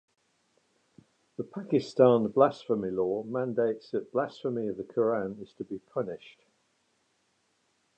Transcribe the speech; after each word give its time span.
The 1.37 1.43
Pakistan 1.43 2.29
blasphemy 2.29 2.89
law 2.89 3.21
mandates 3.21 3.91
that 3.91 4.11
blasphemy 4.11 4.67
of 4.67 4.77
the 4.77 4.83
Qur'an 4.83 5.37
is 5.39 5.53
to 5.59 5.63
be 5.63 5.77
punished. 5.77 6.39